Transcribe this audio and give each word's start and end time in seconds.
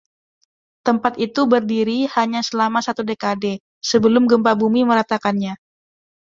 Tempat 0.87 1.13
itu 1.27 1.41
berdiri 1.53 1.99
hanya 2.17 2.41
selama 2.49 2.79
satu 2.87 3.01
dekade, 3.09 3.53
sebelum 3.89 4.23
gempa 4.31 4.51
bumi 4.61 4.81
meratakannya. 4.89 5.53